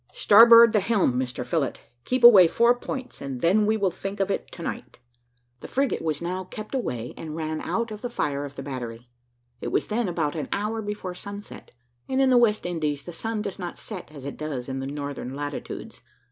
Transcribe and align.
"Starboard 0.15 0.73
the 0.73 0.79
helm, 0.79 1.13
Mr 1.13 1.45
Phillott; 1.45 1.77
keep 2.05 2.23
away 2.23 2.47
four 2.47 2.73
points, 2.75 3.21
and 3.21 3.41
then 3.41 3.67
we 3.67 3.77
will 3.77 3.91
think 3.91 4.19
of 4.19 4.31
it 4.31 4.51
to 4.51 4.63
night." 4.63 4.97
The 5.59 5.67
frigate 5.67 6.01
was 6.01 6.23
now 6.23 6.43
kept 6.43 6.73
away, 6.73 7.13
and 7.15 7.35
ran 7.35 7.61
out 7.61 7.91
of 7.91 8.01
the 8.01 8.09
fire 8.09 8.43
of 8.43 8.55
the 8.55 8.63
battery. 8.63 9.09
It 9.61 9.67
was 9.67 9.85
then 9.89 10.07
about 10.09 10.35
an 10.35 10.49
hour 10.51 10.81
before 10.81 11.13
sunset, 11.13 11.69
and 12.09 12.19
in 12.19 12.31
the 12.31 12.37
West 12.39 12.65
Indies 12.65 13.03
the 13.03 13.13
sun 13.13 13.43
does 13.43 13.59
not 13.59 13.77
set 13.77 14.09
as 14.11 14.25
it 14.25 14.37
does 14.37 14.67
in 14.67 14.79
the 14.79 14.87
northern 14.87 15.35
latitudes. 15.35 16.01